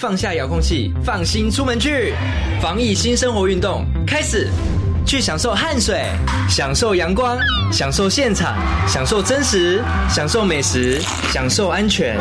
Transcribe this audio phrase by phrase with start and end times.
[0.00, 2.14] 放下遥控器，放心出门去。
[2.58, 4.48] 防疫新生活运动开始，
[5.04, 6.06] 去享受汗水，
[6.48, 7.36] 享受阳光，
[7.70, 8.56] 享受现场，
[8.88, 10.98] 享受真实，享受美食，
[11.30, 12.16] 享受安全，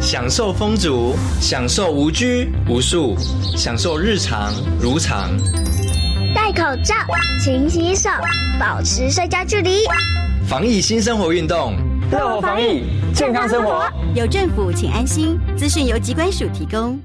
[0.00, 3.16] 享受风足，享受无拘无束，
[3.56, 5.30] 享受日常如常。
[6.34, 6.96] 戴口罩，
[7.40, 8.10] 勤洗手，
[8.58, 9.84] 保持社交距离。
[10.48, 11.76] 防疫新生活运动，
[12.10, 12.82] 乐活防疫，
[13.14, 13.88] 健康生活。
[14.16, 15.38] 有政府，请安心。
[15.56, 17.00] 资讯由机关署提供。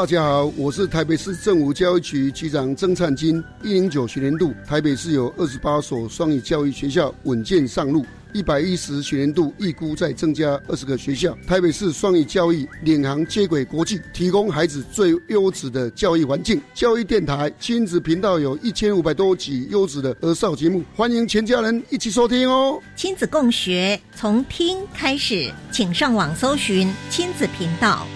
[0.00, 3.44] 大家好，我是台北市政府教育局局长曾灿金。
[3.62, 8.02] 一零九学年度，台北市有二十八所双语教育学校稳健上路。
[8.32, 11.36] 一百一十学年度预估再增加二十个学校。
[11.46, 16.58] 台北市双语教育领航接轨国际，提供孩子最优质的教育环境。
[16.72, 22.80] 教育电台亲子频道有一千五百多集优质的儿少节目，欢迎全家人一起收听哦。
[22.96, 28.06] 亲子共学，从听开始，请上网搜寻亲子频道。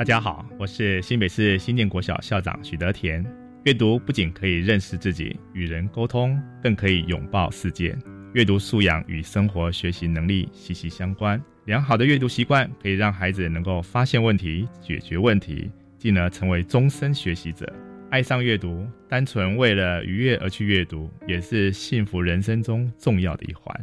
[0.00, 3.22] 大家好，我是新北市新建国小校长许德田。
[3.64, 7.94] 阅读不仅可以认识自己、与人沟通，更可以拥抱世界。
[8.32, 11.38] 阅读素养与生活学习能力息息相关。
[11.66, 17.70] 良好的阅读习惯可以让孩子能够发现问题、解决问题，进而成为终身学习者。
[18.10, 23.78] 爱上阅读，单纯为了愉悦而去阅读，也是幸福人生中重要的一环。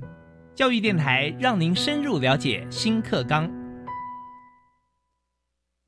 [0.55, 3.47] 教育电台让您深入了解新课纲。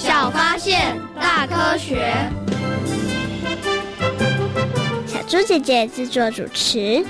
[0.00, 2.14] 小发现，大科学。
[5.04, 7.04] 小猪姐姐制作主持。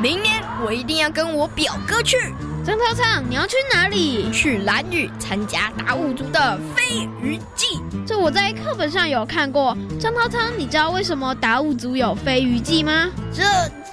[0.00, 2.16] 明年我一定要跟我表哥去。
[2.64, 4.30] 张涛昌，你要去哪里？
[4.32, 7.78] 去蓝屿参加达悟族的飞鱼季。
[8.06, 9.76] 这我在课本上有看过。
[10.00, 13.10] 张涛昌，你知道为什么达悟族有飞鱼季吗？
[13.30, 13.42] 这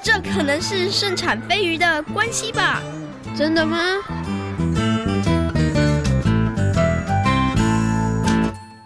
[0.03, 2.83] 这可能是盛产飞鱼的关系吧？
[3.37, 3.77] 真的吗？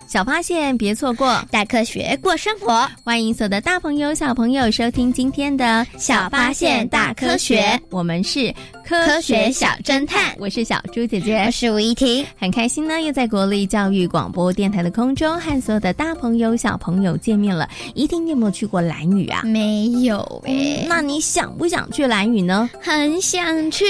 [0.07, 2.87] 小发现，别错过大科学过生活。
[3.03, 5.65] 欢迎所有的大朋友、小朋友收听今天的
[5.99, 8.53] 《小发现大科学》，我们是
[8.87, 10.33] 科学小侦探。
[10.39, 17.69] 我是小猪姐姐，我是吴依婷，很开心呢，又在国立教育广播电台的空中和所有的大朋友、小朋友见面了。
[17.95, 19.41] 依婷，你有没有去过蓝屿啊？
[19.43, 20.41] 没有。
[20.87, 22.69] 那你想不想去蓝屿呢？
[22.81, 23.83] 很想去。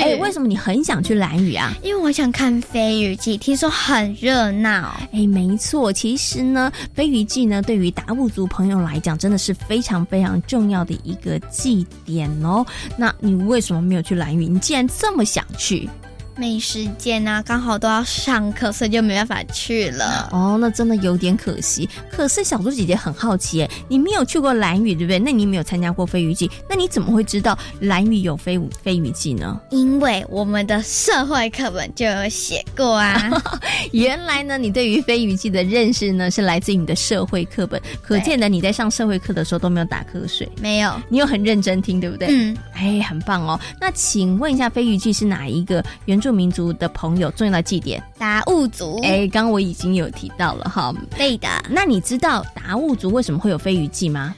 [0.00, 1.72] 哎，为什么你很想去蓝屿啊？
[1.82, 4.96] 因为我想看飞鱼季，听说很热闹。
[5.12, 5.64] 哎，没错。
[5.64, 12.64] 错，其实呢，飞鱼季呢，对于达悟族朋友来讲，真的是非常非常重要的一个祭典哦。
[12.98, 14.43] 那你为什么没有去蓝屿？
[14.46, 15.88] 你既然这么想去？
[16.36, 20.28] 没时间啊，刚好都要上课，所以就没办法去了。
[20.32, 21.88] 哦，那真的有点可惜。
[22.10, 25.18] 可是小猪姐姐很好奇，哎，你没有去过蓝屿，对不对？
[25.20, 29.60] 那你没有参加过飞鱼季，那你怎么会知道蓝屿有飞飞鱼季呢？
[29.70, 33.30] 因为我们的社会课本就有写过啊。
[33.92, 37.80] 原来呢，你对于飞鱼季的认识呢，是来自于你的社会课本。
[38.02, 42.26] 可见呢，你在上社会课的时候都没有打瞌睡，没有，你有很认真听，对不对？
[42.28, 43.58] 嗯，哎，很棒哦。
[43.80, 46.20] 那请问一下，飞鱼季是哪一个原？
[46.24, 50.90] 原住民族的朋友重要的祭典达悟族，哎，刚刚我已经有提到了哈。
[51.18, 54.34] 对的，那你知道达悟族为什么会有飞鱼祭吗？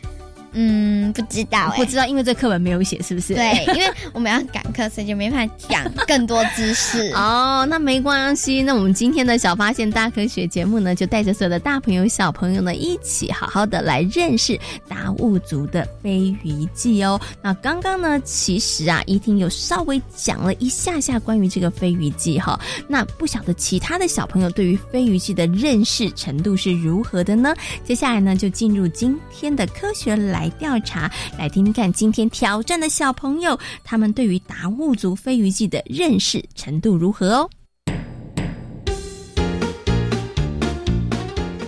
[0.58, 3.35] 嗯，不知道、欸，不知道，因为这课本没有写，是不是？
[3.35, 7.12] 对，因为我们要赶课，所以就没办法讲更多知识。
[7.14, 8.62] 哦，那没关系。
[8.62, 14.58] 那我们今天的小发现大科学节目呢，就带着所有的大朋友、小朋友呢，一起好好的来认识
[14.88, 17.20] 达悟族的飞鱼记哦。
[17.43, 22.58] 那刚刚呢，其实啊，怡婷有稍微讲了一下下关于这个飞鱼记哈。
[22.88, 27.55] 那不晓得其他的小朋友对于飞鱼记的认识程度是如何的呢？
[27.85, 30.45] 接下来呢，就进入今天的科学来。
[30.46, 37.50] 来调查，来听听看今天挑战的小朋友，他们对于达悟族飞鱼记的认识程度如何哦。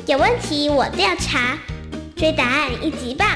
[0.06, 1.58] 有问题我调查，
[2.14, 3.28] 追答案一级棒！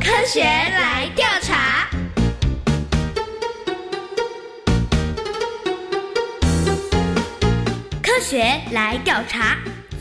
[0.00, 1.88] 科学来调查。
[8.02, 9.56] 科学来调查，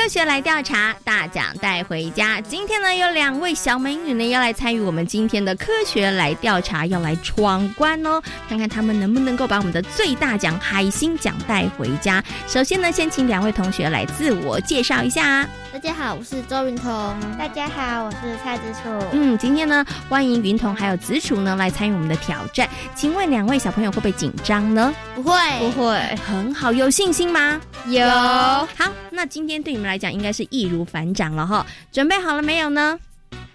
[0.00, 2.40] 科学来调查，大奖带回家。
[2.40, 8.18] 今天呢，有两位小美女呢要来参与我们今天的科学来调查，要来闯关哦，
[8.48, 12.24] 看看他们能不能够把我们的最大奖海星奖带回家。
[12.48, 15.46] 首先呢，先请两位同学来自我介绍一下。
[15.72, 16.90] 大家好，我是周云彤。
[17.38, 18.88] 大家好，我是蔡子楚。
[19.12, 22.68] 嗯，今天呢，欢迎云彤还有子楚呢来参与我们的挑战。
[22.92, 24.92] 请问两位小朋友会不会紧张呢？
[25.14, 26.72] 不会，不会，很好。
[26.72, 27.60] 有信心吗？
[27.86, 28.04] 有。
[28.04, 31.64] 好，那今天对你们来讲应该是易如反掌了哈。
[31.92, 32.98] 准备好了没有呢？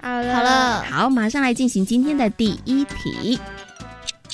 [0.02, 0.84] 好了，好了。
[0.84, 3.38] 好，马上来进行今天的第一题。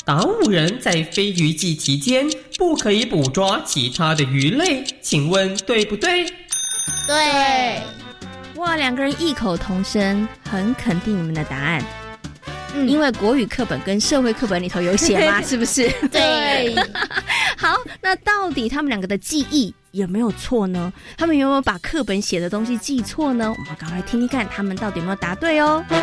[0.05, 2.27] 达悟人在飞鱼季期间
[2.57, 6.25] 不可以捕捉其他的鱼类，请问对不对？
[7.07, 7.81] 对，
[8.55, 11.83] 哇，两个人异口同声，很肯定你们的答案。
[12.73, 15.41] 嗯，因为国语课本跟社会课本里头有写吗？
[15.43, 15.89] 是不是？
[16.09, 16.73] 对。
[17.57, 20.91] 好，那到底他们两个的记忆有没有错呢？
[21.17, 23.53] 他们有没有把课本写的东西记错呢？
[23.57, 25.83] 我们赶快听听看，他们到底有没有答对哦。
[25.89, 25.97] 耶，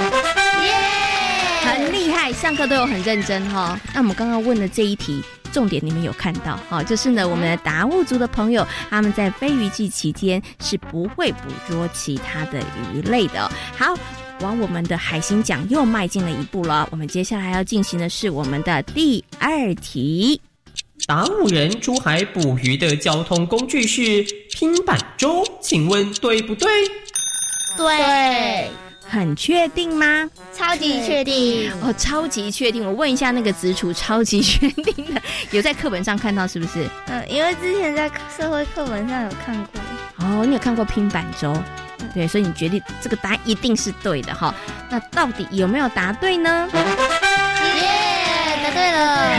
[1.64, 3.80] 很厉害，上课都有很认真哈。
[3.94, 5.24] 那我们刚刚问的这一题。
[5.58, 12.62] 重点你们有看到哈，就是呢，我们的达悟族的朋友，他们在飞鱼季期间是不会捕捉其他的
[12.94, 13.50] 鱼类的。
[13.76, 13.92] 好，
[14.40, 16.88] 往我们的海星奖又迈进了一步了。
[16.92, 20.40] 我们接下来要进行的是我们的第二题。
[21.08, 26.68] 达悟人出海捕鱼的交通工具是拼板舟，请问对不对？
[27.76, 28.70] 对。
[29.08, 30.28] 很确定吗？
[30.54, 32.86] 超级确定哦，超级确定。
[32.86, 35.20] 我问一下那个子楚，超级确定的，
[35.50, 36.86] 有在课本上看到是不是？
[37.06, 39.80] 嗯，因为之前在社会课本上有看过。
[40.18, 41.56] 哦，你有看过拼板舟？
[42.14, 44.54] 对，所以你决定这个答案一定是对的哈。
[44.90, 46.68] 那到底有没有答对呢？
[46.72, 47.88] 耶
[48.62, 49.30] 答对了，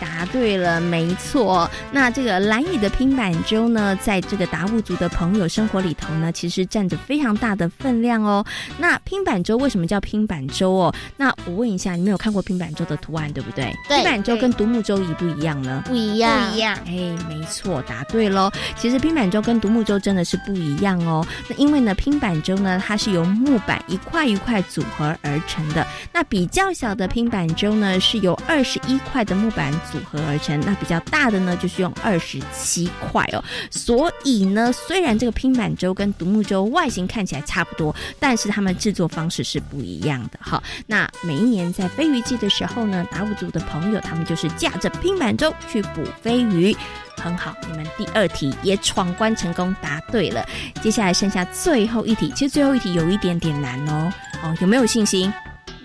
[0.00, 1.68] 答对了，没错。
[1.90, 8.44] 那这个蓝屿的拼板舟呢，在这个达悟族的朋友生活里头呢，其实占着非常大的分量哦。
[8.78, 10.94] 那拼板舟为什么叫拼板舟哦？
[11.16, 13.74] 那我问一下，你没有看过拼板舟的图案对不对？
[13.88, 15.82] 拼板舟跟独木舟一不一样呢？
[15.84, 16.78] 不一样，不一样。
[16.86, 16.92] 哎，
[17.28, 18.48] 没错，答对喽。
[18.76, 21.26] 其实拼板舟跟独木舟真的是不一样哦。
[21.48, 25.84] 那因为呢，拼板舟呢，它是由木板一块一块组合而成的。
[26.12, 33.42] 那比较小的拼板舟呢，是由有二十一块的木板组合而成，那比较大的呢，就是用二十七块哦。
[33.70, 40.62] 所以呢，虽然这个拼板舟跟独木舟外形看起来差不多，但是它们制作方式是不一样的哈。
[40.86, 46.76] 那每一年在飞鱼季的时候呢，达悟族的朋友他们就是驾着拼板舟去捕飞鱼，
[47.16, 50.46] 很好，你们第二题也闯关成功，答对了。
[50.82, 54.12] 接下来剩下最后一题，其实最后一题有一点点难哦。
[54.42, 55.32] 哦，有没有信心？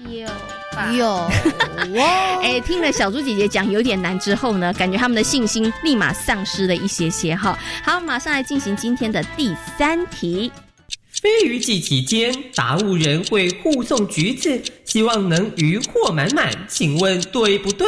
[0.08, 0.28] 有。
[0.96, 1.30] 有
[1.96, 2.40] 哇！
[2.42, 7.58] 哎，听了小猪姐姐讲有点难之后呢，感觉他们的信心立马丧失了一些些哈。
[7.84, 10.52] 好，马上来进行今天的第三题。
[11.22, 17.88] 飞鱼季期间，达悟人会护送橘子，希望能渔获满满，请问对不对？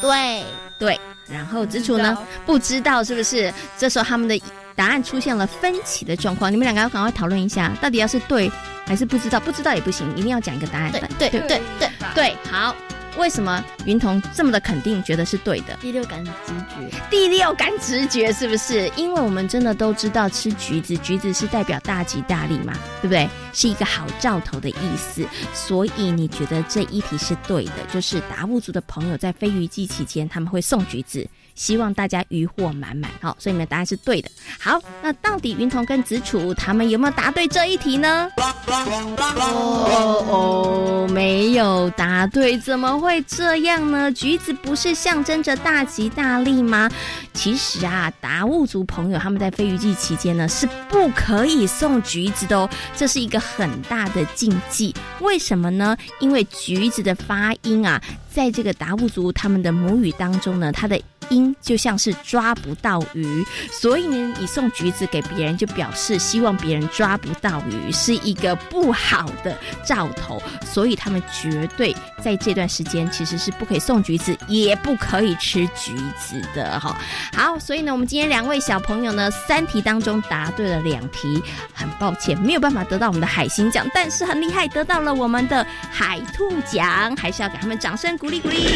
[0.00, 0.42] 对
[0.78, 1.00] 对。
[1.28, 2.16] 然后子楚呢？
[2.46, 3.52] 不知道是不是？
[3.78, 4.40] 这时候他们的
[4.74, 8.50] 答案出现了分歧的状况，你们两个要赶快讨论一下，到底要是对。
[8.86, 10.90] 还是不知道，不知道也不行，一定要讲一个答案。
[10.90, 12.74] 对对对对对，好。
[13.16, 15.76] 为什么云彤这么的肯定，觉得是对的？
[15.80, 16.30] 第六感直
[16.68, 18.88] 觉，第六感直觉是不是？
[18.96, 22.72] 因为我们真的都知道，吃橘子，橘子是代表大吉大利嘛，
[23.02, 23.28] 对不对？
[23.52, 25.26] 是一个好兆头的意思。
[25.52, 31.26] 所以你觉得这一题是对的，就是达悟族的朋友在飞鱼季期间，他们会送橘子。
[31.60, 34.30] 希望大家渔获满满，好，所以你们答案是对的。
[34.58, 38.30] 好，那到底云彤跟子楚他们有没有答对这一题呢？
[38.66, 44.10] 哦哦，没有答对，怎么会这样呢？
[44.10, 46.90] 橘子不是象征着大吉大利吗？
[47.34, 54.94] 其实啊，达悟族朋友他们在飞鱼季期间呢是不可以送橘子的哦，这是一个很大的禁忌。
[55.20, 55.94] 为什么呢？
[56.20, 58.00] 因为橘子的发音啊，
[58.32, 60.98] 在这个达悟族他们的母语当中呢，它的。
[61.30, 70.40] 音就像是抓不到鱼，所以呢，你送橘子给别人，就表示希望别人抓不到鱼，是一个不好的兆头。
[70.64, 76.96] 所以他们绝对在这段时间其实是不可以送橘子，也不可以吃橘子的哈。
[77.32, 88.68] 好，所以呢，我们今天两位小朋友呢，三题当中答对了两题，很抱歉没有办法得到我们的海星奖，但是很厉害，得到了我们的海兔奖，还是要给他们掌声鼓励鼓励。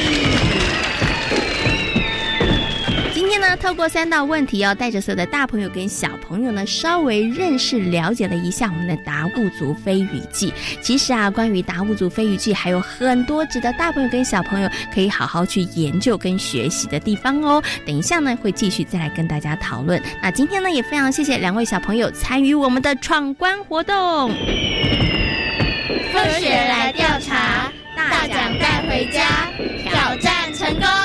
[3.36, 10.54] 天呢，透过三道问题要带着所有的大朋友跟小朋友呢，稍微认识了解了一下我们的达悟族飞鱼记。
[10.80, 17.60] 其实啊，关于达悟族飞鱼记还有很多值得大朋友跟小朋友可以好好去研究跟学习的地方哦。
[17.84, 20.00] 等一下呢，会继续再来跟大家讨论。
[20.22, 24.28] 那今天呢，也非常谢谢两位小朋友参与我们的闯关活动。
[26.12, 29.50] 科学来调查，大奖带回家，
[29.82, 31.03] 挑战成功。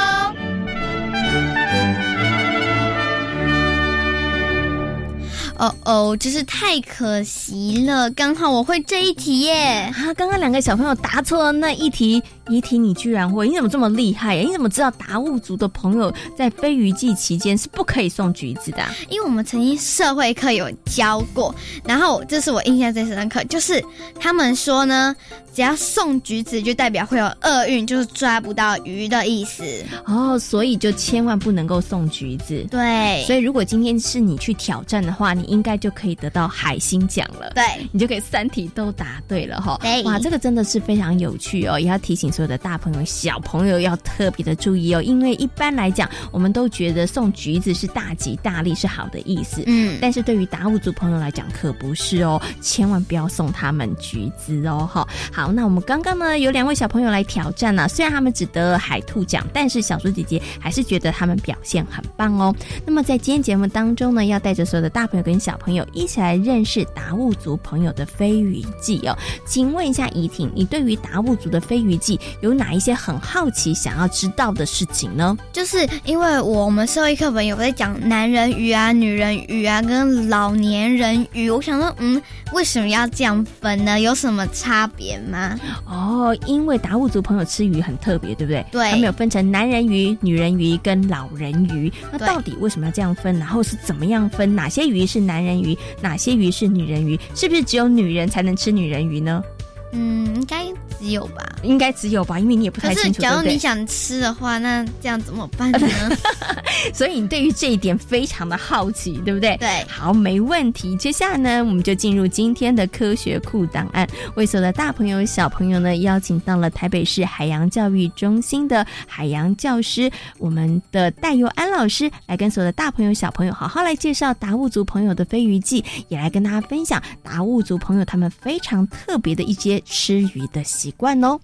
[5.60, 8.10] 哦哦，真是太可惜了！
[8.12, 9.92] 刚好我会这一题耶！
[9.94, 12.24] 啊，刚刚两个小朋友答错了那一题。
[12.50, 13.48] 怡婷，你居然会？
[13.48, 14.44] 你怎么这么厉害呀？
[14.44, 18.84] 你怎么知道达悟族的朋友在飞鱼季期间是不可以送橘子的？
[19.10, 21.54] 因为我们曾经社会课有教过，
[21.86, 23.84] 然后这是我印象最深刻，就是
[24.20, 25.16] 他们说呢，
[25.54, 29.64] 只要送橘子就代表会有厄运，就是抓不到鱼的意思。
[30.06, 32.66] 哦，所以就千万不能够送橘子。
[32.72, 37.52] 对，所以如果今天是你去挑战的话，你应该就可以得到海星奖了。
[37.54, 39.78] 对，你就可以三题都答对了哈。
[39.82, 42.32] 对，哇，这个真的是非常有趣哦，也要提醒。
[42.40, 49.62] 所有的大朋友、小朋友要特别的注意哦，因为一般来讲，我们都觉得送橘子是大吉大利，是好的意思。
[49.68, 54.90] 嗯，但是对于达悟族朋友来讲，可不是哦，千万不要送他们橘子哦。
[54.90, 62.56] 哈，好，那我们刚刚呢有两位小朋友来挑战呢，虽然他们只得了海兔奖，但是小猪姐姐还是觉得他们表现很棒哦。
[62.86, 69.14] 那么在今天节目当中呢，要带着所有的大朋友跟小朋友一起来认识达悟族朋友的飞鱼记哦。
[69.46, 72.18] 请问一下怡婷，你对于达悟族的飞鱼记？
[72.42, 75.38] 有哪一些很好奇想要知道的事情呢？
[75.52, 82.22] 就是因为我们社会课本有在讲男人鱼啊、女人鱼啊跟老年人鱼，我想说，嗯，
[82.54, 84.00] 为什么要这样分呢？
[84.00, 85.60] 有什么差别吗？
[85.86, 88.66] 哦，因为达悟族朋友吃鱼很特别，对不对？
[88.72, 91.92] 对，他们有分成男人鱼、女人鱼跟老人鱼。
[92.12, 93.38] 那到底为什么要这样分？
[93.40, 94.56] 然后是怎么样分？
[94.56, 95.78] 哪些鱼是男人鱼？
[96.02, 97.20] 哪些鱼是女人鱼？
[97.36, 99.44] 是不是只有女人才能吃女人鱼呢？
[99.92, 100.66] 嗯，应该
[101.00, 103.22] 只有吧，应该只有吧，因为你也不太清楚。
[103.22, 105.88] 假如你想吃的话，那这样怎么办呢？
[106.94, 109.58] 所以你对于这一点非常的好奇，对不对？
[109.58, 110.96] 对，好，没问题。
[110.98, 114.08] 接下来呢，我们就进入今天的科学库档案。
[114.36, 129.79] 为所有的大朋友、小朋友呢，邀请到了台北市海洋教育中心的海洋教师，我们的戴佑安老师，来跟所有的大朋友、小朋友好好来介绍达悟族朋友的飞鱼记，也来跟大家分享达悟族朋友他们非常特别的一些。
[129.82, 131.40] 吃鱼的习惯哦。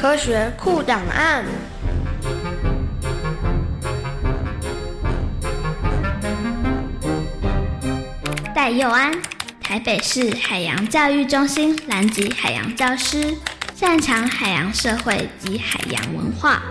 [0.00, 1.44] 科学库档案。
[8.54, 9.12] 戴佑安，
[9.60, 13.34] 台北市海洋教育中心南极海洋教师，
[13.74, 16.62] 擅长海洋社会及海洋文化。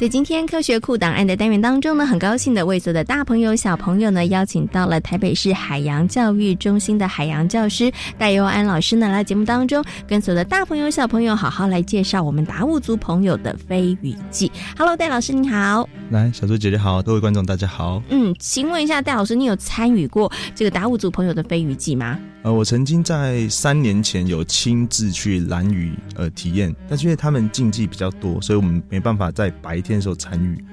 [0.00, 14.50] 在今天科学库档案的单元当中呢，很高兴的为所有的大朋友、小朋友呢，邀请到了台北市海洋教育中心的海洋教师戴佑安老师呢，来节目当中跟所有的大朋友、小朋友好好来介绍我们达悟族朋友的飞鱼记。
[14.74, 18.02] Hello，戴老师你好，来小猪姐姐好，各位观众大家好。
[18.08, 22.18] 嗯，请问一下戴老师，你有参与过这个达悟族朋友的飞鱼记吗？
[22.42, 30.64] 呃，我曾经在三年前有亲自去蓝雨呃体验，但是因为他们竞技比较多，所以我们没办法在白天的时候参与。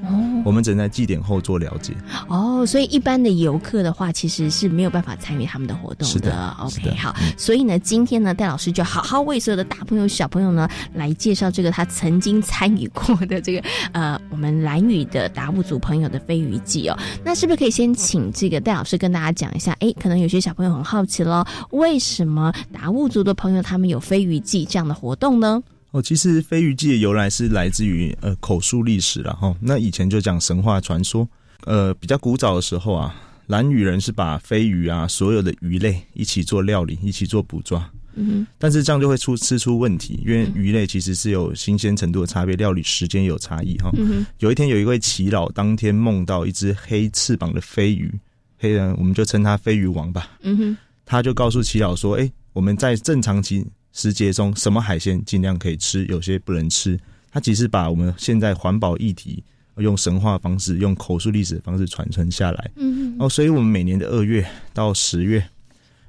[0.47, 1.93] 我们只能在祭典后做了解。
[2.29, 6.55] 哦，所以一般的游客的话，其实是没有办法参与他们的活动的。
[6.61, 7.13] OK，好。
[7.35, 13.61] 所以呢，今天呢，戴老师就好好为所有的大朋友、小朋友呢，来介绍这个他曾经参与过的这个
[13.91, 16.97] 呃，我们蓝屿的达悟族朋友的飞鱼记哦。
[17.25, 19.75] 那是不是可以先请这个戴老师跟大家讲一下？
[19.81, 21.43] 哎，可能有些小朋友很好奇喽。
[21.71, 25.61] 为什么达悟族的朋友他们有飞鱼祭这样的活动呢？
[25.91, 29.55] 哦，其实飞鱼记的由来是来自于呃口述历史了哈。
[29.61, 31.27] 那以前就讲神话传说，
[31.65, 33.15] 呃，比较古早的时候啊，
[33.47, 37.89] 蓝屿人是把飞鱼啊所有的鱼类一起做料理，一起做捕抓。
[38.15, 43.91] 嗯，但是这样就会出吃出问题，因为鱼类其实是有新鲜程度的差别，料理时间有差异哈。
[44.39, 48.11] 有一天有一位耆老当天梦到一只黑翅膀的飞鱼，
[48.57, 50.31] 黑人我们就称他飞鱼王吧。
[50.41, 56.99] 嗯哼，他就告诉耆老说：“哎，我们在正常期。”时节中，什么海鲜尽量可以吃，有些不能吃。
[57.31, 59.43] 它其实把我们现在环保议题
[59.77, 62.71] 用神话方式、用口述历史的方式传承下来。
[62.75, 65.43] 嗯，哦，所以我们每年的二月到十月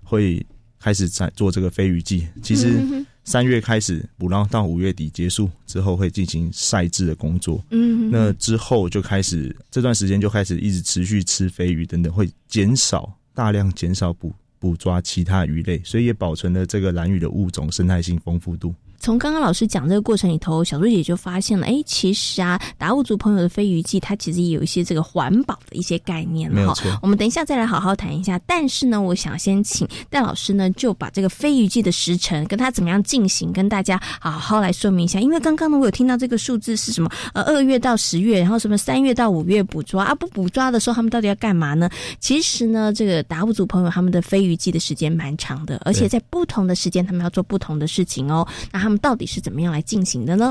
[0.03, 0.45] 会
[0.79, 2.27] 开始在做这个飞鱼季。
[2.43, 2.81] 其实
[3.25, 7.63] 三月开始捕捞到五月底结束之后，会进行晒制的工作。
[7.71, 14.33] 嗯，那之后就开始这段时间就开始一直持续吃飞鱼等等，会减少大量减少捕。
[14.59, 18.75] 捕抓其他鱼类，所以也保存了这个蓝鱼的物种生态性丰富度。
[19.01, 26.99] 从刚刚老师讲这个过程里头，小猪姐就发现了，哎，其实啊，达悟族朋友的飞鱼记，它其实也有一些这个环保的一些概念了哈。
[27.03, 28.39] 我们等一下再来好好谈一下。
[28.47, 35.21] 但是呢，我想先请戴老师呢，就把这个飞鱼记的时程跟它怎么样进行，跟大家好好来说明一下。
[35.21, 37.11] 因为刚刚呢，我有听到这个数字是什么？
[37.35, 40.15] 呃，二月到十月，然后什么三月到五月捕捉啊？
[40.15, 41.89] 不捕抓的时候，他们到底要干嘛呢？
[42.19, 48.47] 其实呢，这个达悟族朋友他们的飞鱼记的时间蛮长的，而且在不同的时间，他们要做不同的事情哦。
[48.73, 49.71] 那他们到底是怎么样？
[49.71, 50.51] 来进行的呢？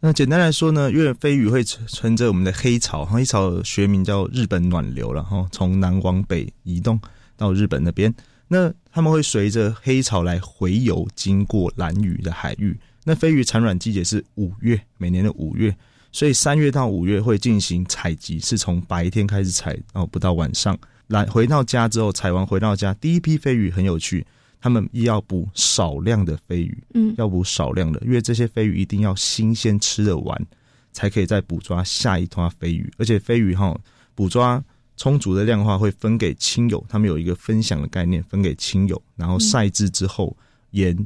[0.00, 6.98] 那简单来说呢，因为飞鱼会乘着我们的黑潮，黑潮学名叫日本暖流，然后从南往北移动
[7.36, 8.14] 到日本那边。
[8.48, 12.74] 那他们会随着黑潮来回游，经过蓝雨的海域。
[13.04, 15.76] 那飞鱼产卵季节是五月，每年的五月，
[16.12, 20.74] 所以三月到五月会进行采集，是从白天开始采，然后不到晚上。
[21.08, 24.26] 来回到家之后，采完回到家，第一批飞鱼很有趣。
[24.60, 30.46] 他们要捕少量的飞鱼，嗯，要捕少量的，因为这些飞鱼一定要新鲜吃得完，
[30.92, 32.92] 才可以再捕抓下一团飞鱼。
[32.98, 33.78] 而且飞鱼哈，
[34.14, 34.62] 捕抓
[34.96, 40.36] 充足的量的话，会分给亲友，他们有一个分享的概念，分给亲友，然后晒制之后
[40.70, 40.96] 盐。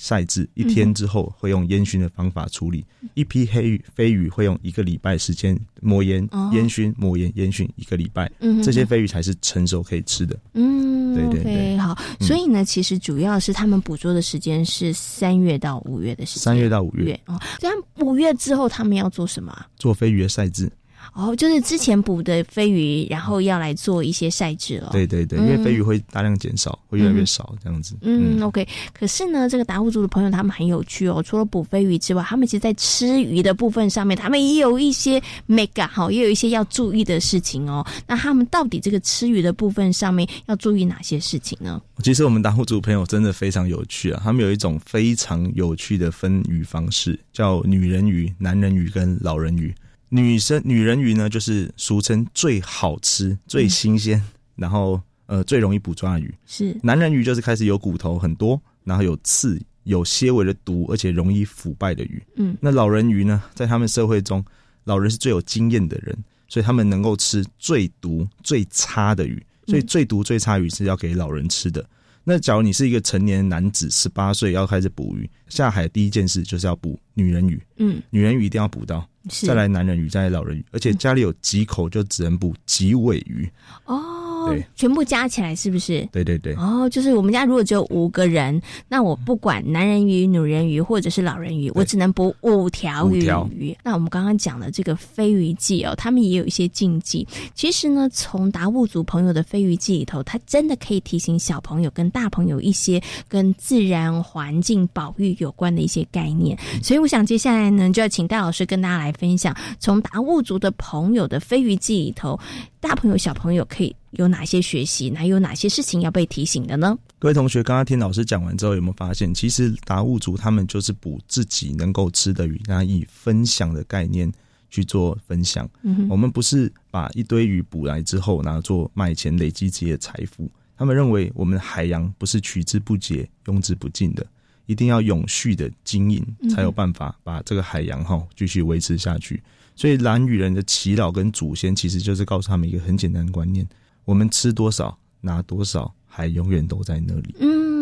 [0.00, 2.86] 晒制一天之后，会用烟熏的方法处理。
[3.14, 8.30] 一批黑鱼飞鱼会用一个礼拜时间抹盐、烟熏、抹盐、烟熏一个礼拜，
[8.62, 10.38] 这些飞鱼才是成熟可以吃的。
[10.54, 11.98] 嗯，对对对，好。
[12.20, 16.42] 所以呢，其实主要是他们捕捉的时间是三月到五月的时间。
[16.44, 19.66] 三月到五月哦，这样五月之后他们要做什么？
[19.76, 20.70] 做飞鱼的晒制。
[21.18, 24.90] 哦，就是之前捕的飞鱼，然后要来做一些晒制了。
[24.92, 27.96] 对对对，因为飞鱼会大量减少，会越来越少这样子。
[28.02, 28.64] 嗯，OK。
[28.92, 37.84] 可是呢，这个达悟族的朋友他们很有趣哦，除了捕飞鱼之外，他们其实，在吃鱼的部分上面，他们也有一些 mega 好，也有一些要注意的事情哦。
[38.06, 41.82] 那他们到底这个吃鱼的部分上面要注意哪些事情呢？
[42.04, 49.74] 其实我们达悟族朋友真的非常有趣啊，他们有一种非常有趣的分鱼方式，叫女人鱼、男人鱼跟老人鱼。
[50.08, 54.22] 女生女人鱼呢，就是俗称最好吃、最新鲜，
[54.56, 56.34] 然后呃最容易捕抓的鱼。
[56.46, 62.22] 是男人鱼就是开始有骨头很多，然后有刺、有些微的毒，而且容易腐败的鱼。
[62.36, 64.44] 嗯，那老人鱼呢，在他们社会中，
[64.84, 66.16] 老人是最有经验的人，
[66.48, 69.42] 所以他们能够吃最毒、最差的鱼。
[69.66, 71.84] 所以最毒、最差鱼是要给老人吃的。
[72.28, 77.58] 那假如你是一个成年男子，十八岁要开始捕鱼，下海第一件事就是要捕女人鱼。
[77.78, 79.08] 嗯，女人鱼一定要捕到。
[79.46, 83.50] 再来男人鱼，再来老人鱼，而且家里有几口就只能捕几尾鱼
[83.86, 84.27] 哦。
[84.50, 86.06] 对，全部加起来是不是？
[86.12, 86.54] 对对对。
[86.54, 93.76] 哦，就是我们家如果只有五个人，那我不管男人鱼、女人鱼或者是老人鱼，我只能捕五条鱼。
[93.82, 97.26] 那我们刚刚讲的这个飞鱼记哦，他们也有一些禁忌。
[97.54, 106.58] 其实呢，从达悟族朋友的飞鱼记里头，它真的可以提醒小朋友跟大朋友一些跟自然环境保育有关的一些概念。
[106.82, 112.38] 所以我想接下来呢，就要请戴老师跟大家来分享，从达悟族的朋友的飞鱼记里头。
[112.80, 115.12] 大朋友、小朋友可以有哪些学习？
[115.14, 116.96] 还有哪些事情要被提醒的呢？
[117.18, 124.32] 各位同学，刚刚听老师讲完之后，有没有发现，其实达悟族他们就是补自己能够吃的鱼，然后以分享的概念
[124.70, 125.68] 去做分享。
[126.08, 130.48] 我们不是把一堆鱼捕来之后拿做卖钱累积自己的财富。
[130.76, 134.24] 他们认为，我们海洋不是取之不竭、用之不尽的，
[134.66, 139.42] 一定要永续的经营，才有办法把这个海洋哈继续维持下去。
[139.78, 143.64] 所以蓝屿人的祈祷跟祖先，其实就是告诉他们一个很简单的观念：
[144.04, 147.36] 我们吃多少，拿多少，还永远都在那里。
[147.38, 147.77] 嗯。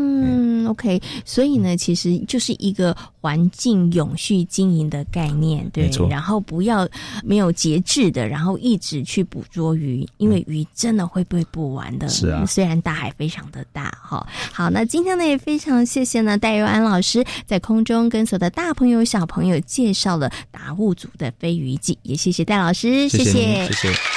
[0.67, 6.89] ，OK，所以呢，其实就是一个环境永续经营的概念，对，然后不要
[7.25, 12.09] 没有节制的，然后一直去捕捉鱼，因为鱼真的会被捕完的。
[12.09, 14.27] 是啊，虽然大海非常的大，哈。
[14.53, 24.16] 好，那今天呢也非常谢谢呢戴佑安老师在空中跟所有的大朋友小朋友介绍了达悟族的飞鱼记，也谢谢戴老师，谢谢，谢谢。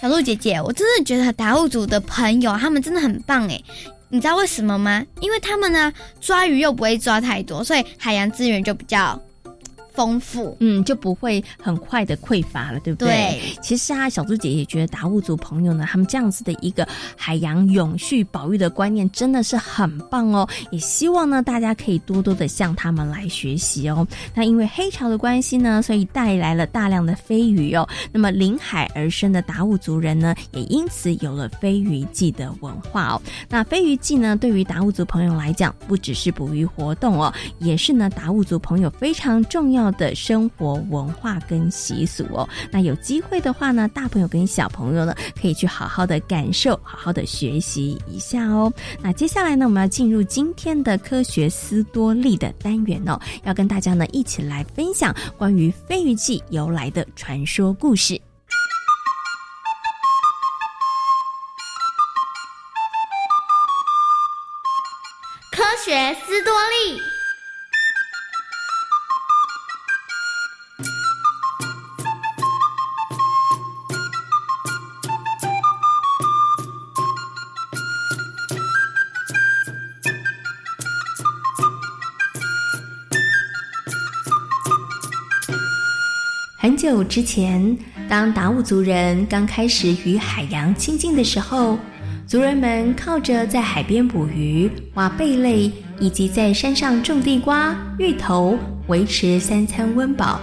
[0.00, 3.58] 小鹿姐姐，我真的觉得达悟族的朋友他们真的很棒哎，
[4.10, 5.02] 你知道为什么吗？
[5.20, 9.20] 因为他们呢抓鱼又不会抓太多，所以海洋资源就比较。
[9.94, 13.08] 丰富，嗯，就不会很快的匮乏了，对不对？
[13.08, 13.40] 对。
[13.62, 20.48] 其实啊，小猪姐也觉得达悟族朋友呢，他们这样子的一个海洋永续保育的观念真的是很棒哦。
[20.70, 24.06] 也希望呢，大家可以多多的向他们来学习哦。
[24.34, 27.86] 那因为黑潮的关系呢，所以带来了大量的飞鱼哦。
[28.10, 33.22] 那么临海而生的达悟族人呢，也因此有了飞鱼季的文化哦。
[33.48, 39.81] 那飞鱼季呢，对于达悟族朋友来讲，不只是捕鱼活动哦，也是呢达悟族朋友非常重要。
[39.90, 48.72] 的生活文化跟习俗哦，那有机会的话呢，大朋友跟小朋友呢，可以去好好的感受，好好的学习一下哦。
[49.00, 58.20] 那接下来呢，我们要进入今天的科学斯多利的单元哦，要跟大家呢一起来分享关于飞鱼记由来的传说故事。
[65.50, 67.11] 科学斯多利。
[86.92, 91.78] 很久之前，当达悟族人刚开始与海洋亲近的时候，
[92.26, 100.38] 族人们靠着在海边捕鱼、挖贝类，以及在山上种地瓜、芋头，维持三餐温饱。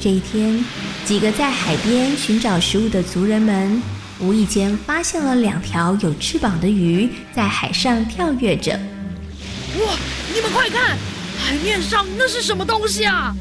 [0.00, 0.64] 这一天，
[1.04, 3.80] 几个在海边寻找食物的族人们，
[4.18, 8.72] 无意间发现了两条有翅膀的鱼在海上跳跃着。
[8.72, 9.94] 哇！
[10.34, 10.98] 你们快看，
[11.38, 13.32] 海面上那是什么东西啊？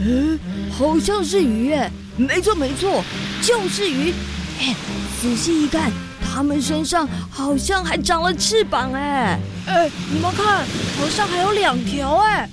[0.00, 0.38] 嗯。
[0.70, 3.04] 好像是鱼哎，没错没错，
[3.42, 4.12] 就是鱼。
[4.60, 4.74] 哎，
[5.20, 5.90] 仔细一看，
[6.22, 9.38] 它们身上好像还长了翅膀哎。
[9.66, 10.64] 哎，你们看，
[10.98, 12.48] 好像还有两条哎。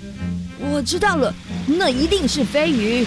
[0.59, 1.33] 我知道了，
[1.65, 3.05] 那一定是飞鱼。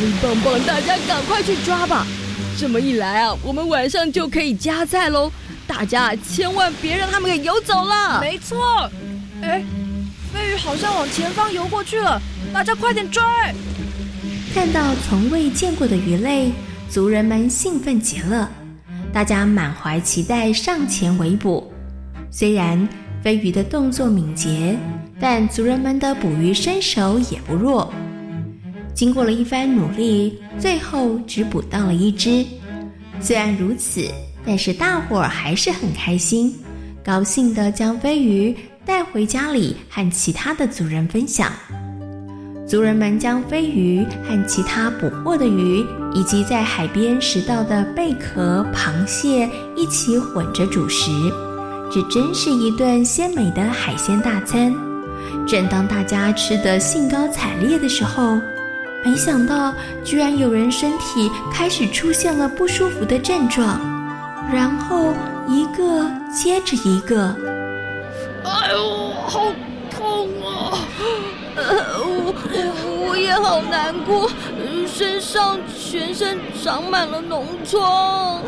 [0.00, 2.06] 力棒棒，大家赶快去抓吧！
[2.58, 5.30] 这么一来啊，我们晚上就可以加菜喽。
[5.66, 8.20] 大家千万别让他们给游走了。
[8.20, 8.90] 没错。
[9.42, 9.64] 哎，
[10.32, 12.20] 飞鱼好像往前方游过去了，
[12.52, 13.22] 大家快点追！
[14.52, 16.50] 看到从未见过的鱼类，
[16.88, 18.50] 族人们兴奋极了。
[19.12, 21.72] 大家满怀期待上前围捕。
[22.30, 22.86] 虽然
[23.22, 24.76] 飞鱼的动作敏捷，
[25.18, 27.90] 但族人们的捕鱼身手也不弱。
[28.94, 32.44] 经过了一番努力，最后只捕到了一只。
[33.20, 34.06] 虽然如此，
[34.44, 36.54] 但是大伙儿还是很开心，
[37.02, 38.54] 高兴地将飞鱼
[38.88, 41.52] 带回家里和其他的族人分享。
[42.66, 49.46] 族人们将飞鱼和其他捕获的鱼，以及在海边拾到的贝壳、螃蟹
[49.76, 51.10] 一起混着煮食，
[51.92, 54.74] 这真是一顿鲜美的海鲜大餐。
[55.46, 58.38] 正当大家吃得兴高采烈的时候，
[59.04, 63.78] 没想到居然有人身体开始出现了不舒服的症状，
[64.50, 65.12] 然后
[65.46, 67.34] 一个接着一个，
[68.48, 69.52] 哎呦，好
[69.90, 70.78] 痛啊！
[71.56, 74.30] 我我也好难过，
[74.86, 78.42] 身上全身长满了脓疮。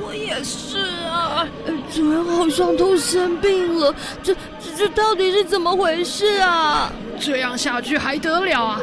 [0.00, 1.46] 我也是啊，
[1.92, 6.90] 主人好像都生病了，这这这到底是怎么回事啊？
[7.20, 8.80] 这样下去还得了啊！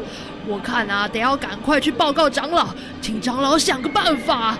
[0.47, 2.67] 我看啊，得要赶快去报告长老，
[3.01, 4.57] 请长老想个办法。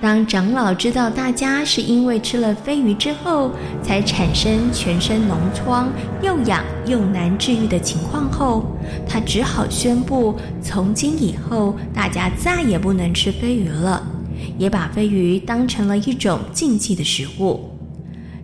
[0.00, 3.50] 当长老知道大家是因为吃了飞鱼之后
[3.82, 5.90] 才产生全身脓疮、
[6.22, 8.76] 又痒又难治愈的情况后，
[9.08, 14.06] 他只好宣布，从今以后大家再也不能吃飞鱼了，
[14.58, 17.70] 也把飞鱼当成了一种禁忌的食物。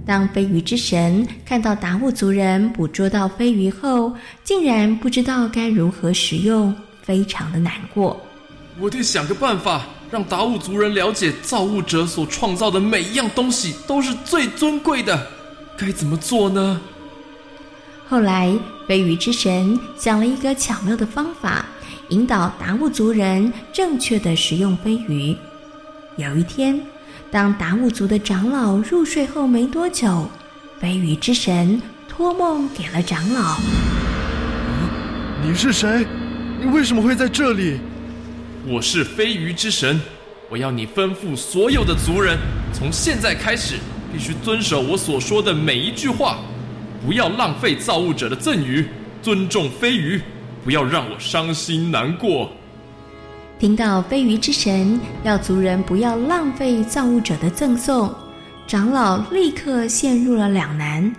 [0.07, 8.19] 当飞鱼之神看到达悟族人捕捉到飞鱼后，竟然不知道该如何食用，非常的难过。
[8.81, 9.87] 我得想个办法。
[10.11, 15.29] 让达悟族人了解，造物者所创造的每一样东西都是最尊贵的，
[15.79, 16.81] 该怎么做呢？
[18.09, 18.53] 后来，
[18.89, 21.65] 飞鱼之神想了一个巧妙的方法，
[22.09, 25.37] 引导达悟族人正确的食用飞鱼。
[26.17, 26.81] 有一天，
[27.31, 30.29] 当达悟族的长老入睡后没多久，
[30.81, 33.59] 飞鱼之神托梦给了长老。
[35.41, 36.05] 你是谁？
[36.61, 37.79] 你为什么会在这里？
[38.67, 39.99] 我是飞鱼之神，
[40.51, 42.37] 我要你吩咐所有的族人，
[42.75, 43.77] 从现在开始
[44.13, 46.41] 必须遵守我所说的每一句话，
[47.05, 48.85] 不要浪费造物者的赠予，
[49.23, 50.21] 尊重飞鱼，
[50.63, 52.53] 不要让我伤心难过。
[53.59, 58.15] 听到飞鱼之神要族人不要浪费造物者的赠送，
[58.67, 61.11] 长老立刻陷入了两难。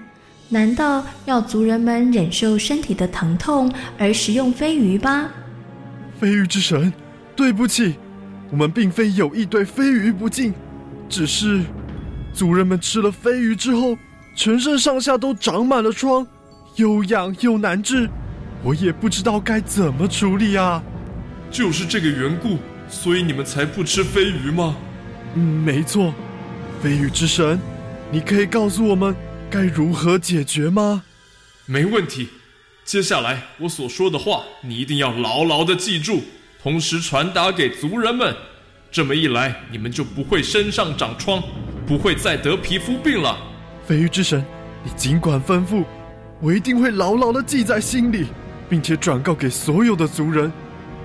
[0.47, 5.27] 难道要族人们忍受身体的疼痛而食用飞鱼吗？
[6.19, 6.93] 飞鱼之神，
[7.41, 7.95] 对不起，
[8.51, 10.53] 我们并非有意对飞鱼不敬，
[11.09, 11.63] 只是
[12.31, 13.97] 族人们吃了飞鱼之后，
[14.35, 16.27] 全身上下都长满了疮，
[16.75, 18.07] 又痒又难治，
[18.61, 20.83] 我也不知道该怎么处理啊。
[21.49, 24.77] 就是这个缘故，所以你们才不吃飞鱼吗？
[25.33, 26.13] 嗯，没错。
[26.79, 27.59] 飞鱼之神，
[28.11, 29.15] 你可以告诉我们。
[29.49, 31.01] 该如何解决吗？
[31.65, 32.29] 没问题。
[32.85, 36.21] 接下来我所说的话，你一定要牢牢的记住，
[36.63, 38.35] 同时传达给族人们。
[38.91, 41.41] 这么一来，你们就不会身上长疮，
[41.87, 43.37] 不会再得皮肤病了。
[43.85, 44.45] 飞鱼之神，
[44.83, 45.83] 你尽管吩咐，
[46.39, 48.27] 我一定会牢牢的记在心里，
[48.69, 50.51] 并且转告给所有的族人，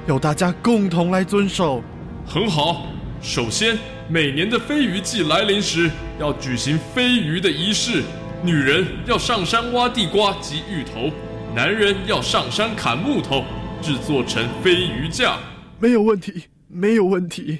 [0.07, 1.83] 要大家共同来遵守。
[2.27, 2.87] 很好。
[3.23, 5.91] 首先，每年的飞鱼季来临时，
[6.21, 8.03] 要举行飞鱼的仪式。
[8.43, 11.11] 女人要上山挖地瓜及芋头，
[11.55, 13.43] 男人要上山砍木头，
[13.87, 15.39] 制作成飞鱼架。
[15.79, 17.59] 没有问题，没有问题。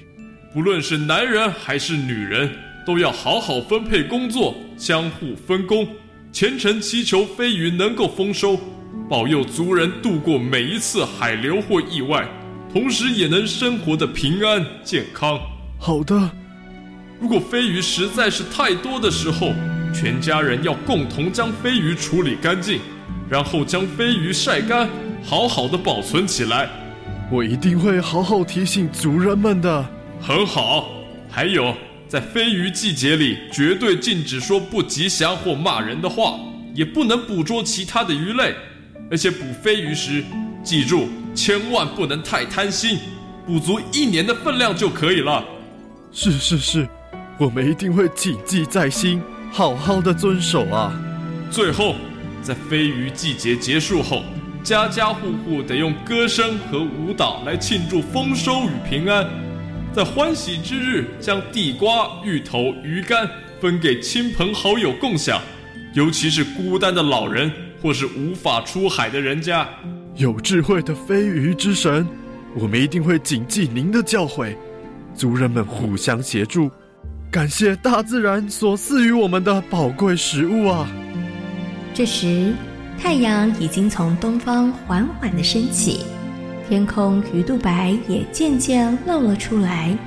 [0.53, 2.51] 不论是男人还是女人，
[2.85, 5.87] 都要好好分配工作，相互分工，
[6.33, 8.59] 虔诚祈求飞鱼能够丰收，
[9.09, 12.27] 保佑族人度过每一次海流或意外，
[12.73, 15.39] 同时也能生活的平安健康。
[15.79, 16.29] 好的。
[17.21, 19.53] 如果飞鱼实在是太多的时候，
[19.93, 22.81] 全家人要共同将飞鱼处理干净，
[23.29, 24.89] 然后将飞鱼晒干，
[25.23, 26.69] 好好的保存起来。
[27.31, 29.85] 我一定会好好提醒族人们的。
[30.21, 30.89] 很好。
[31.29, 31.75] 还有，
[32.07, 36.39] 在飞鱼季节里，绝对禁止说不吉祥或骂人的话，
[36.73, 38.55] 也不能捕捉其他的鱼类。
[39.11, 40.23] 而且捕飞鱼时，
[40.63, 42.97] 记住千万不能太贪心，
[43.45, 45.43] 捕足一年的分量就可以了。
[46.11, 46.87] 是是是，
[47.37, 49.21] 我们一定会谨记在心。
[49.51, 50.91] 好好的遵守啊！
[51.49, 51.95] 最后，
[52.41, 54.23] 在飞鱼季节结束后，
[54.67, 59.25] 家家户户得用歌声和舞蹈来庆祝丰收与平安。
[59.93, 63.25] 在欢喜之日，将地瓜、芋头、鱼干
[63.61, 65.41] 分给亲朋好友共享，
[65.93, 67.49] 尤其是孤单的老人
[67.81, 69.65] 或是无法出海的人家。
[70.17, 72.05] 有智慧的飞鱼之神，
[72.53, 74.53] 我们一定会谨记您的教诲，
[75.15, 76.69] 族人们互相协助。
[77.31, 80.85] 感谢大自然所赐予我们的宝贵食物啊！
[81.93, 82.53] 这时，
[82.99, 86.01] 太阳已经从东方缓缓的升起，
[86.67, 89.97] 天空鱼肚白也渐渐露了出来。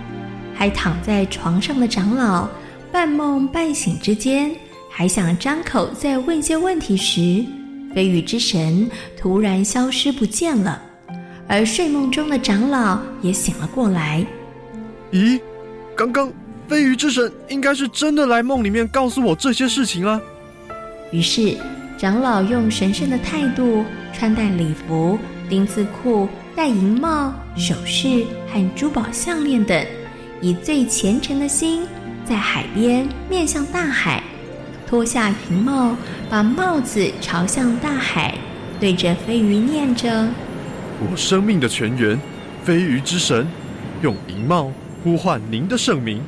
[0.55, 2.48] 还躺在床上的长老，
[2.92, 4.55] 半梦半醒之间，
[4.90, 7.44] 还想张口再问些问题时，
[7.94, 10.83] 飞羽之神突然消失不见了，
[11.48, 14.24] 而睡梦中的长老也醒了过来。
[15.12, 15.40] 咦，
[15.96, 16.31] 刚刚。
[16.68, 20.20] 飞鱼之神应该是真的来梦里面告诉我这些事情啊。
[21.11, 21.57] 于是，
[22.01, 25.19] 长老用神圣的态度，穿戴礼服、
[25.51, 29.87] 丁字裤、戴银帽、首饰和珠宝项链等，
[30.41, 31.87] 以最虔诚的心，
[32.25, 34.23] 在海边面向大海，
[34.87, 35.95] 脱下银帽，
[36.31, 38.35] 把帽子朝向大海，
[38.81, 40.27] 对着飞鱼念着
[41.05, 42.19] ：“我生命的泉源，
[42.65, 43.47] 飞鱼之神，
[44.01, 44.73] 用银帽
[45.05, 46.23] 呼唤您的圣名。”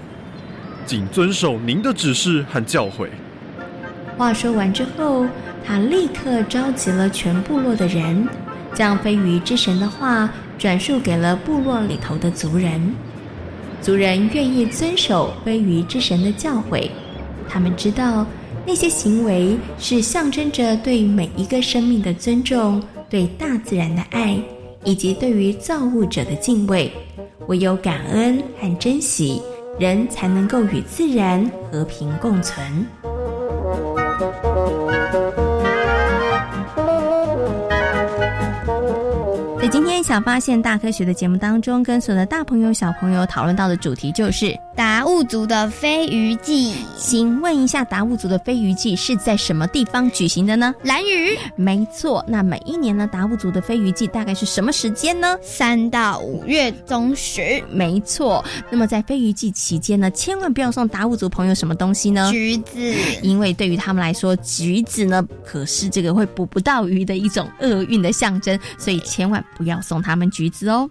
[0.85, 3.09] 谨遵守您的指示和教诲。
[4.17, 5.27] 话说完之后，
[5.65, 8.29] 他立刻召集了全部落的人，
[8.75, 12.95] 将飞鱼之神的话转述给了部落里头的族人。
[13.81, 16.89] 族人愿意遵守飞鱼之神的教诲，
[17.49, 18.27] 他们知道
[18.67, 24.39] 那些行为是象征着对每一个生命的尊重，对大自然的爱，
[24.85, 26.93] 以及对于造物者的敬畏。
[27.49, 29.43] 唯有感恩和珍惜。
[29.79, 32.87] 人才能够与自然和平共存。
[39.61, 46.75] 在今天《小发现大科学》的节目当中，跟所有的大朋友、小朋友讨论到的主题就是答悟物族的飞鱼季。
[46.99, 50.75] 请问一下，达悟族的飞鱼季是在什么地方举行的呢？
[50.83, 51.39] 蓝屿。
[51.55, 52.25] 没错。
[52.27, 55.37] 那每一年呢，达悟族的飞鱼季大概是什么时间呢？
[55.41, 57.63] 三到五月中旬。
[57.71, 58.45] 没错。
[58.69, 62.29] 那么在飞鱼季期间呢，千万不要送达悟族朋友什么东西呢？
[62.33, 62.95] 橘子。
[63.23, 70.91] 因为对于他们来说，橘子呢可是这个会捕不到鱼的一种厄运的象征，所以千万不要送他们橘子哦。